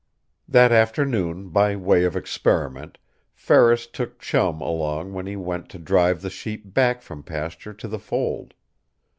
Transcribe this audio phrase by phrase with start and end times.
[0.47, 2.97] That afternoon, by way of experiment,
[3.35, 7.87] Ferris took Chum along when he went to drive the sheep back from pasture to
[7.87, 8.55] the fold.